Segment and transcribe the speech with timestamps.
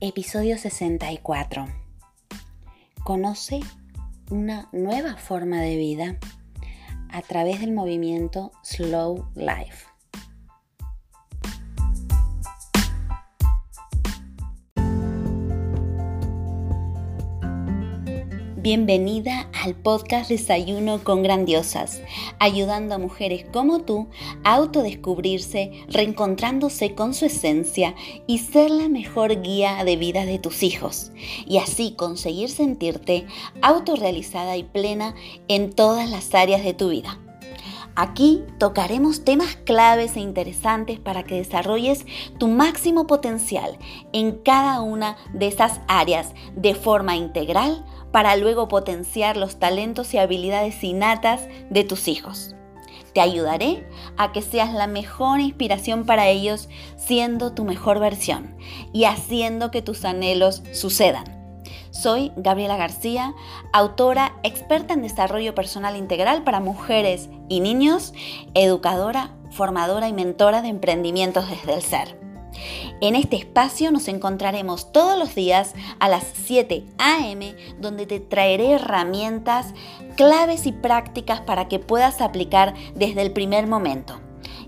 [0.00, 1.66] Episodio 64.
[3.02, 3.58] Conoce
[4.30, 6.18] una nueva forma de vida
[7.10, 9.97] a través del movimiento Slow Life.
[18.70, 22.02] Bienvenida al podcast Desayuno con Grandiosas,
[22.38, 24.08] ayudando a mujeres como tú
[24.44, 27.94] a autodescubrirse, reencontrándose con su esencia
[28.26, 31.12] y ser la mejor guía de vida de tus hijos,
[31.46, 33.24] y así conseguir sentirte
[33.62, 35.14] autorrealizada y plena
[35.48, 37.18] en todas las áreas de tu vida.
[38.00, 42.06] Aquí tocaremos temas claves e interesantes para que desarrolles
[42.38, 43.76] tu máximo potencial
[44.12, 50.18] en cada una de esas áreas de forma integral para luego potenciar los talentos y
[50.18, 52.54] habilidades innatas de tus hijos.
[53.14, 53.84] Te ayudaré
[54.16, 58.56] a que seas la mejor inspiración para ellos siendo tu mejor versión
[58.92, 61.37] y haciendo que tus anhelos sucedan.
[61.90, 63.34] Soy Gabriela García,
[63.72, 68.12] autora experta en desarrollo personal integral para mujeres y niños,
[68.54, 72.18] educadora, formadora y mentora de emprendimientos desde el ser.
[73.00, 77.54] En este espacio nos encontraremos todos los días a las 7 a.m.
[77.78, 79.74] donde te traeré herramientas,
[80.16, 84.20] claves y prácticas para que puedas aplicar desde el primer momento.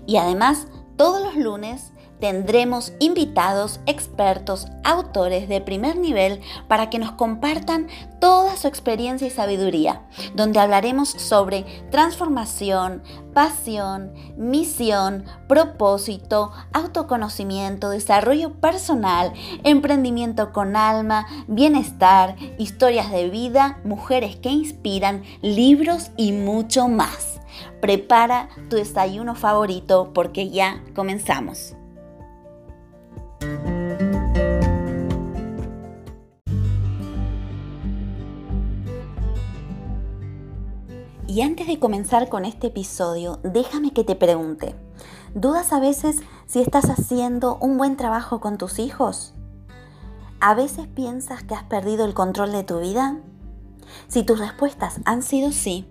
[0.05, 1.90] Y además, todos los lunes
[2.21, 7.87] tendremos invitados, expertos, autores de primer nivel para que nos compartan
[8.19, 10.03] toda su experiencia y sabiduría,
[10.35, 13.01] donde hablaremos sobre transformación,
[13.33, 19.33] pasión, misión, propósito, autoconocimiento, desarrollo personal,
[19.63, 27.41] emprendimiento con alma, bienestar, historias de vida, mujeres que inspiran, libros y mucho más.
[27.81, 31.75] Prepara tu desayuno favorito porque ya comenzamos.
[41.31, 44.75] Y antes de comenzar con este episodio, déjame que te pregunte,
[45.33, 49.33] ¿dudas a veces si estás haciendo un buen trabajo con tus hijos?
[50.41, 53.21] ¿A veces piensas que has perdido el control de tu vida?
[54.09, 55.85] Si tus respuestas han sido sí,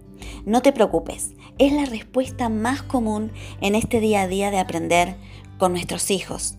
[0.45, 5.17] no te preocupes, es la respuesta más común en este día a día de aprender
[5.57, 6.57] con nuestros hijos.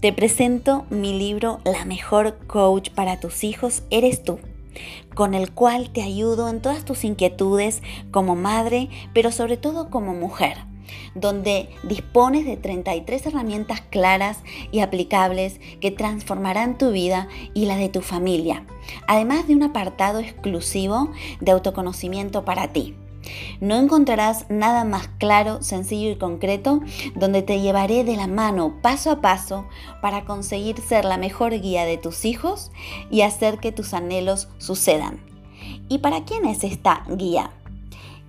[0.00, 4.40] Te presento mi libro La mejor coach para tus hijos eres tú
[5.14, 10.14] con el cual te ayudo en todas tus inquietudes como madre, pero sobre todo como
[10.14, 10.70] mujer
[11.14, 14.38] donde dispones de 33 herramientas claras
[14.72, 18.64] y aplicables que transformarán tu vida y la de tu familia,
[19.06, 21.10] además de un apartado exclusivo
[21.40, 22.94] de autoconocimiento para ti.
[23.60, 26.80] No encontrarás nada más claro, sencillo y concreto
[27.14, 29.66] donde te llevaré de la mano paso a paso
[30.00, 32.70] para conseguir ser la mejor guía de tus hijos
[33.10, 35.20] y hacer que tus anhelos sucedan.
[35.88, 37.50] ¿Y para quién es esta guía?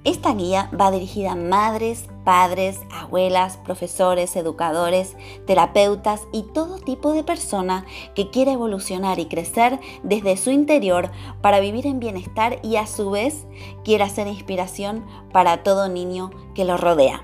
[0.03, 5.15] Esta guía va dirigida a madres, padres, abuelas, profesores, educadores,
[5.45, 11.11] terapeutas y todo tipo de persona que quiera evolucionar y crecer desde su interior
[11.41, 13.45] para vivir en bienestar y a su vez
[13.83, 17.23] quiera ser inspiración para todo niño que lo rodea.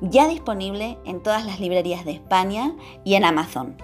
[0.00, 3.76] Ya disponible en todas las librerías de España y en Amazon.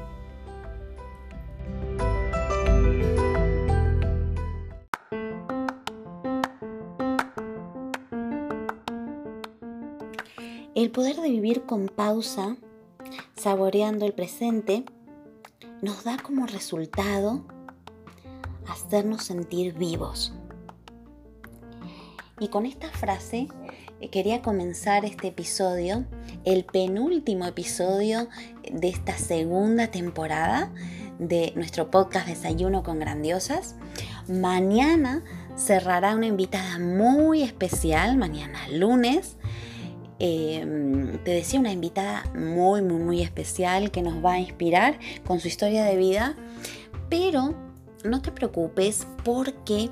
[10.92, 12.56] Poder de vivir con pausa,
[13.34, 14.84] saboreando el presente,
[15.80, 17.44] nos da como resultado
[18.68, 20.32] hacernos sentir vivos.
[22.38, 23.48] Y con esta frase
[24.00, 26.04] eh, quería comenzar este episodio,
[26.44, 28.28] el penúltimo episodio
[28.70, 30.72] de esta segunda temporada
[31.18, 33.76] de nuestro podcast Desayuno con Grandiosas.
[34.28, 35.22] Mañana
[35.56, 39.36] cerrará una invitada muy especial, mañana lunes,
[40.24, 45.40] Em, te decía, una invitada muy, muy, muy especial que nos va a inspirar con
[45.40, 46.36] su historia de vida.
[47.08, 47.56] Pero
[48.04, 49.90] no te preocupes porque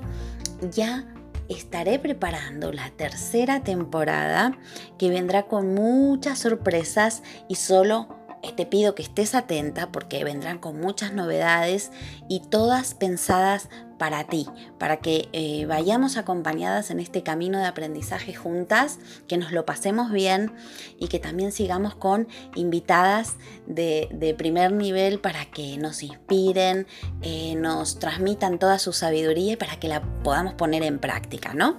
[0.71, 1.13] ya
[1.49, 4.57] estaré preparando la tercera temporada
[4.97, 8.07] que vendrá con muchas sorpresas y solo
[8.55, 11.91] te pido que estés atenta porque vendrán con muchas novedades
[12.29, 13.69] y todas pensadas
[14.01, 14.47] para ti,
[14.79, 20.11] para que eh, vayamos acompañadas en este camino de aprendizaje juntas, que nos lo pasemos
[20.11, 20.51] bien
[20.97, 23.35] y que también sigamos con invitadas
[23.67, 26.87] de, primer nivel para que nos inspiren,
[27.21, 31.77] eh, nos transmitan toda su sabiduría y para que la podamos poner en práctica, ¿no?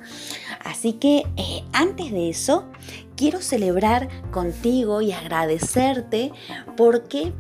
[0.61, 2.71] Así que eh, antes de eso,
[3.17, 6.31] quiero celebrar contigo y agradecerte
[6.77, 7.33] porque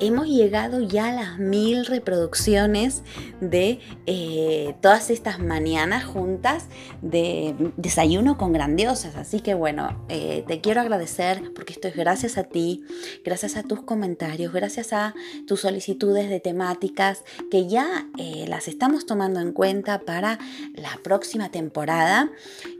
[0.00, 3.02] hemos llegado ya a las mil reproducciones
[3.40, 6.66] de eh, todas estas mañanas juntas
[7.02, 9.16] de desayuno con grandiosas.
[9.16, 12.84] Así que bueno, eh, te quiero agradecer porque esto es gracias a ti,
[13.24, 15.14] gracias a tus comentarios, gracias a
[15.46, 20.38] tus solicitudes de temáticas que ya eh, las estamos tomando en cuenta para
[20.74, 22.30] la próxima temporada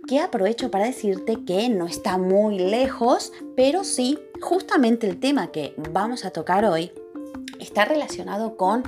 [0.07, 5.75] que aprovecho para decirte que no está muy lejos, pero sí, justamente el tema que
[5.93, 6.91] vamos a tocar hoy
[7.61, 8.85] está relacionado con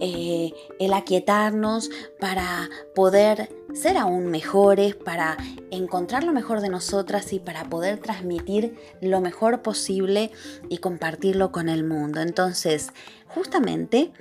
[0.00, 5.36] eh, el aquietarnos para poder ser aún mejores, para
[5.70, 10.30] encontrar lo mejor de nosotras y para poder transmitir lo mejor posible
[10.68, 12.20] y compartirlo con el mundo.
[12.20, 12.90] Entonces,
[13.28, 14.12] justamente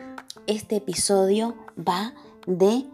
[0.48, 2.14] este episodio va
[2.48, 2.86] de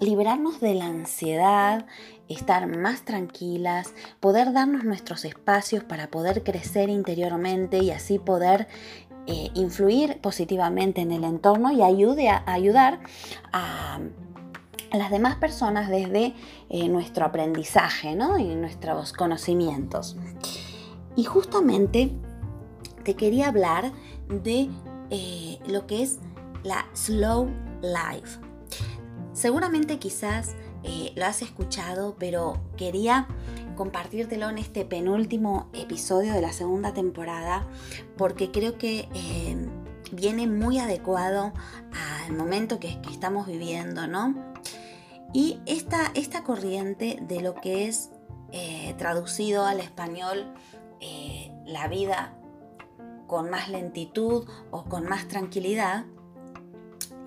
[0.00, 1.86] liberarnos de la ansiedad,
[2.28, 8.68] estar más tranquilas, poder darnos nuestros espacios para poder crecer interiormente y así poder
[9.30, 13.00] eh, influir positivamente en el entorno y ayude a, ayudar
[13.52, 14.00] a,
[14.90, 16.32] las demás personas desde
[16.70, 20.16] eh, nuestro aprendizaje y nuestros conocimientos.
[21.14, 22.10] Y justamente
[23.04, 23.92] te quería hablar
[24.30, 24.70] de
[25.10, 26.20] eh, lo que es
[26.64, 27.50] la slow
[27.82, 28.40] life.
[29.34, 30.56] Seguramente quizás
[31.16, 33.28] lo has escuchado, pero quería
[33.78, 37.64] compartírtelo en este penúltimo episodio de la segunda temporada
[38.16, 39.56] porque creo que eh,
[40.10, 41.52] viene muy adecuado
[42.26, 44.34] al momento que, estamos viviendo, ¿no?
[45.32, 48.10] Y esta, esta, corriente de lo que es
[48.52, 50.52] eh, traducido al español
[51.64, 52.34] la vida
[53.28, 56.06] con más lentitud o con más tranquilidad,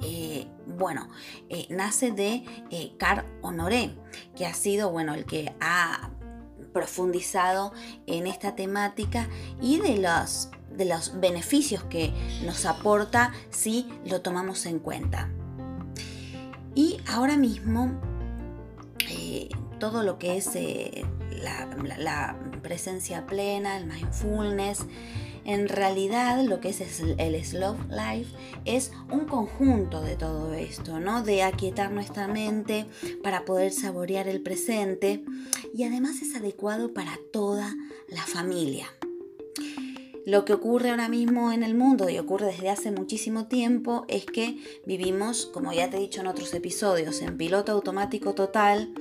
[0.04, 1.08] eh, bueno,
[1.50, 3.96] eh, nace de eh, Car Honoré,
[4.36, 6.10] que ha sido, bueno, el que ha
[6.74, 7.74] profundizado
[8.08, 9.28] en esta temática
[9.62, 12.14] y de los, de los beneficios que
[12.46, 15.30] nos aporta si lo tomamos en cuenta.
[16.74, 17.92] Y ahora mismo,
[19.80, 20.52] todo lo que es
[21.98, 24.86] la presencia plena, el mindfulness,
[25.46, 28.30] en realidad lo que es el slow life
[28.66, 31.24] es un conjunto de todo esto, ¿no?
[31.24, 32.86] De aquietar nuestra mente
[33.24, 35.24] para poder saborear el presente
[35.74, 37.76] y además es adecuado para toda
[38.08, 38.88] la familia.
[40.26, 44.26] Lo que ocurre ahora mismo en el mundo y ocurre desde hace muchísimo tiempo es
[44.26, 48.94] que vivimos, como ya te he dicho en otros episodios, en piloto automático total,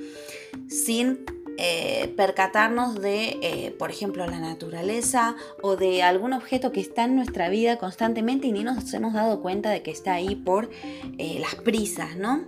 [0.67, 1.23] sin
[1.57, 7.15] eh, percatarnos de, eh, por ejemplo, la naturaleza o de algún objeto que está en
[7.15, 10.69] nuestra vida constantemente y ni nos hemos dado cuenta de que está ahí por
[11.17, 12.45] eh, las prisas, ¿no?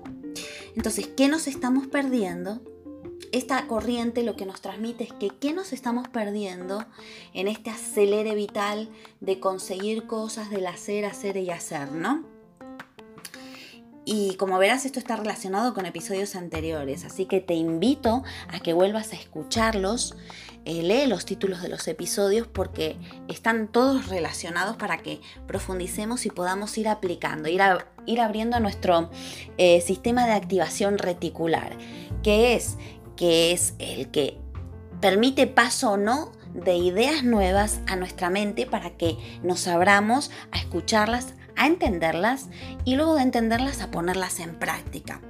[0.76, 2.62] Entonces, ¿qué nos estamos perdiendo?
[3.32, 6.86] Esta corriente lo que nos transmite es que qué nos estamos perdiendo
[7.34, 8.90] en este acelere vital
[9.22, 12.33] de conseguir cosas, del hacer, hacer y hacer, ¿no?
[14.06, 18.74] Y como verás, esto está relacionado con episodios anteriores, así que te invito a que
[18.74, 20.16] vuelvas a escucharlos.
[20.66, 22.98] Eh, lee los títulos de los episodios porque
[23.28, 29.10] están todos relacionados para que profundicemos y podamos ir aplicando, ir, abriendo nuestro
[29.58, 31.78] eh, sistema de activación reticular,
[32.24, 32.78] que es,
[33.18, 34.38] que es el que
[35.02, 40.60] permite paso o no de ideas nuevas a nuestra mente para que nos abramos a
[40.60, 41.34] escucharlas,
[41.64, 42.50] a entenderlas
[42.84, 45.22] y luego de entenderlas a ponerlas en práctica.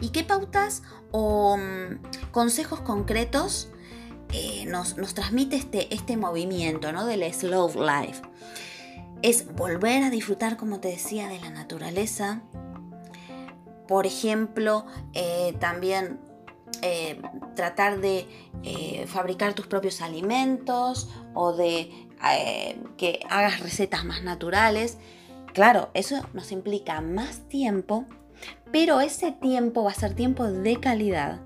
[0.00, 0.82] ¿Y qué pautas
[1.12, 3.68] o mm, consejos concretos
[4.32, 7.06] eh, nos, transmite este, este movimiento ¿no?
[7.06, 8.20] del slow life?
[9.22, 12.42] Es volver a disfrutar, como te decía, de la naturaleza.
[13.86, 16.18] Por ejemplo, eh, también
[16.82, 17.20] eh,
[17.54, 18.26] tratar de
[19.06, 24.98] fabricar tus propios alimentos o de eh, que hagas recetas más naturales.
[25.52, 28.04] Claro, eso nos implica más tiempo,
[28.72, 31.40] pero ese tiempo va a ser tiempo de calidad,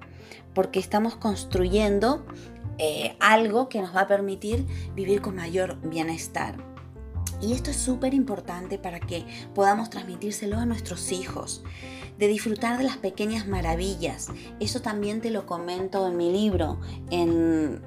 [0.55, 2.25] porque estamos construyendo
[2.79, 6.70] eh, algo que nos va a permitir vivir con mayor bienestar.
[7.40, 11.62] Y esto es súper importante para que podamos transmitírselo a nuestros hijos,
[12.18, 14.28] de disfrutar de las pequeñas maravillas.
[14.61, 16.78] Eso también te lo comento en mi libro,
[17.11, 17.80] en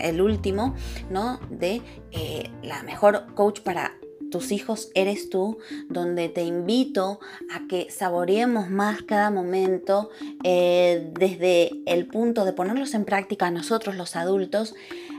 [0.00, 0.74] el último,
[1.10, 1.40] ¿no?
[1.50, 1.82] De
[2.12, 3.92] eh, la mejor coach para
[4.30, 5.58] tus hijos eres tú,
[5.88, 7.20] donde te invito
[7.52, 10.10] a que saboreemos más cada momento
[10.42, 14.74] eh, desde el punto de ponerlos en práctica nosotros los adultos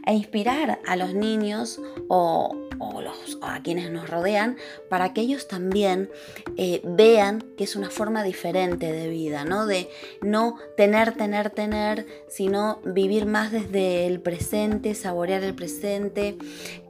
[0.06, 4.58] e inspirar a los niños o, los, a quienes nos rodean
[4.90, 6.10] para que ellos también
[6.58, 9.66] eh, vean que es una forma diferente de vida, ¿no?
[9.66, 9.90] De
[10.22, 16.38] no tener, tener, tener, sino vivir más desde el presente, saborear el presente.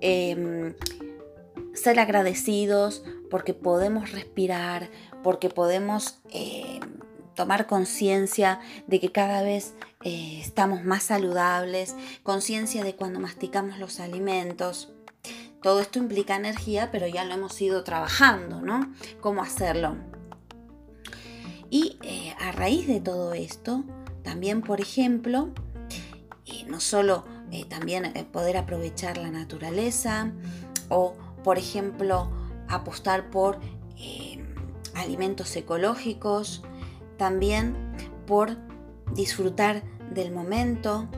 [0.02, 0.74] Em,
[1.74, 4.90] ser agradecidos porque podemos respirar,
[5.24, 6.80] porque podemos eh,
[7.36, 9.74] tomar conciencia de que cada vez
[10.04, 14.95] eh, estamos más saludables, conciencia de cuando masticamos los alimentos.
[15.66, 18.94] Todo esto implica energía, pero ya lo hemos ido trabajando, ¿no?
[19.20, 19.96] ¿Cómo hacerlo?
[21.72, 23.84] Y eh, a raíz de todo esto,
[24.22, 25.50] también, por ejemplo,
[26.68, 27.26] no solo
[27.68, 30.32] también poder aprovechar la naturaleza
[30.90, 32.30] o por ejemplo,
[32.68, 33.60] apostar por
[33.98, 34.46] eh,
[34.94, 36.62] alimentos ecológicos,
[37.18, 37.76] también
[38.28, 38.56] por
[39.16, 39.82] disfrutar
[40.14, 41.10] del momento,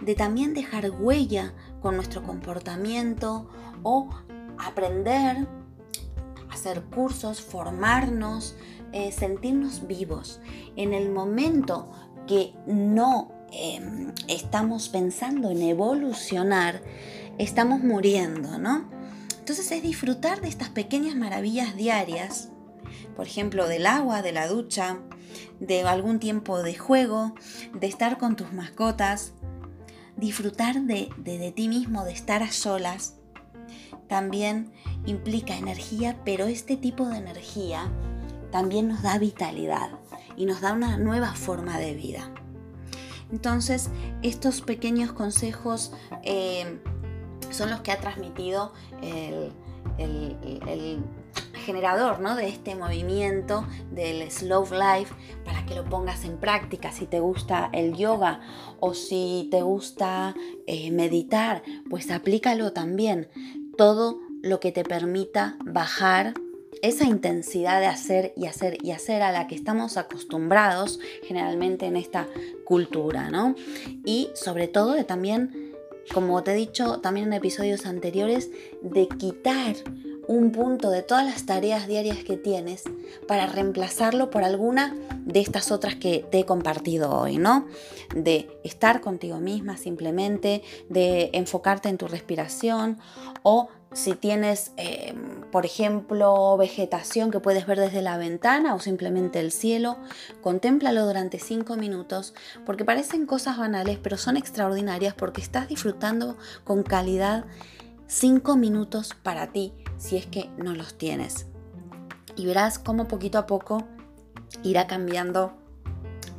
[0.00, 3.48] de también dejar huella con nuestro comportamiento
[3.82, 4.10] o
[4.58, 5.46] aprender,
[6.50, 8.56] hacer cursos, formarnos,
[8.92, 10.40] eh, sentirnos vivos.
[10.76, 11.90] En el momento
[12.26, 16.82] que no em, estamos pensando en evolucionar,
[17.38, 18.88] estamos muriendo, ¿no?
[19.38, 22.48] Entonces es disfrutar de estas pequeñas maravillas diarias,
[23.14, 24.98] por ejemplo, del agua, de la ducha,
[25.60, 27.34] de algún tiempo de juego,
[27.74, 29.34] de estar con tus mascotas,
[30.24, 33.16] disfrutar de, de, ti mismo, de estar a solas.
[34.08, 34.72] También
[35.04, 37.90] implica energía, pero este tipo de energía
[38.50, 39.90] también nos da vitalidad
[40.36, 42.30] y nos da una nueva forma de vida.
[43.30, 43.90] Entonces,
[44.22, 46.80] estos pequeños consejos eh,
[47.50, 49.52] son los que ha transmitido el,
[51.64, 52.36] generador ¿no?
[52.36, 56.92] de este movimiento del slow life para que lo pongas en práctica.
[56.92, 58.40] Si te gusta el yoga
[58.80, 60.34] o si te gusta
[60.66, 63.28] eh, meditar, pues aplícalo también.
[63.76, 66.34] Todo lo que te permita bajar
[66.82, 71.96] esa intensidad de hacer y hacer y hacer a la que estamos acostumbrados generalmente en
[71.96, 72.28] esta
[72.64, 73.54] cultura, ¿no?
[74.04, 75.64] Y sobre todo de también
[76.12, 78.50] como te he dicho también en episodios anteriores,
[78.82, 79.76] de quitar
[80.26, 82.84] un punto de todas las tareas diarias que tienes
[83.26, 87.66] para reemplazarlo por alguna de estas otras que te he compartido hoy, ¿no?
[88.14, 92.98] De estar contigo misma simplemente, de enfocarte en tu respiración
[93.42, 99.38] o si tienes, em, por ejemplo, vegetación que puedes ver desde la ventana o simplemente
[99.38, 99.98] el cielo,
[100.42, 102.34] contémplalo durante cinco minutos
[102.66, 107.44] porque parecen cosas banales, pero son extraordinarias porque estás disfrutando con calidad
[108.08, 111.46] cinco minutos para ti si es que no los tienes.
[112.36, 113.84] Y verás cómo poquito a poco
[114.62, 115.52] irá cambiando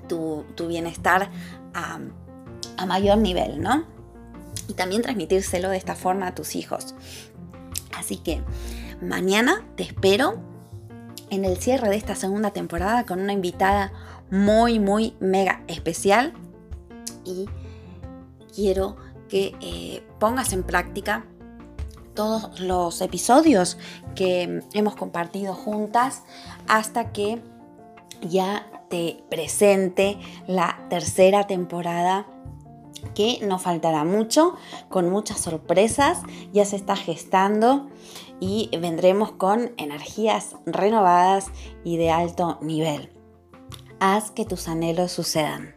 [0.07, 1.29] tu, bienestar
[1.74, 2.00] a,
[2.77, 3.85] a mayor nivel, ¿no?
[4.67, 6.95] Y también transmitírselo de esta forma a tus hijos.
[7.97, 8.41] Así que
[9.01, 10.39] mañana te espero
[11.29, 13.91] en el cierre de esta segunda temporada con una invitada
[14.29, 16.33] muy, muy mega especial.
[17.24, 17.47] Y
[18.53, 18.97] quiero
[19.29, 21.25] que eh, pongas en práctica
[22.15, 23.77] todos los episodios
[24.15, 26.24] que hemos compartido juntas
[26.67, 27.41] hasta que
[28.22, 30.17] ya te presente
[30.48, 32.25] la tercera temporada
[33.13, 34.55] que no faltará mucho,
[34.89, 36.22] con muchas sorpresas,
[36.53, 37.88] ya se está gestando
[38.39, 41.48] y vendremos con energías renovadas
[41.84, 43.12] y de alto nivel.
[44.00, 45.75] Haz que tus anhelos sucedan.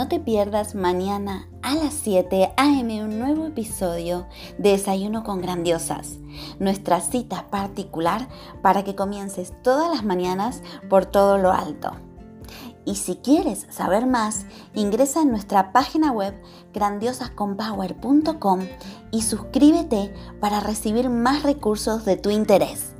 [0.00, 3.04] No te pierdas mañana a las 7 a.m.
[3.04, 4.26] un nuevo episodio
[4.56, 6.16] de Desayuno con Grandiosas,
[6.58, 8.26] nuestra cita particular
[8.62, 11.92] para que comiences todas las mañanas por todo lo alto.
[12.86, 16.34] Y si quieres saber más, ingresa en nuestra página web
[16.72, 18.60] grandiosasconpower.com
[19.10, 22.94] y suscríbete para recibir más recursos de tu interés.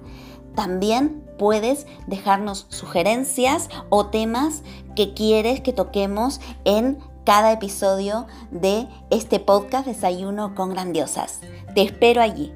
[0.60, 4.62] También puedes dejarnos sugerencias o temas
[4.94, 11.40] que quieres que toquemos en cada episodio de este podcast Desayuno con Grandiosas.
[11.74, 12.52] Te espero allí.